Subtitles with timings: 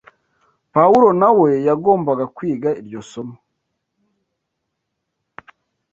[0.73, 3.35] Pawulo na we yagombaga kwiga iryo somo.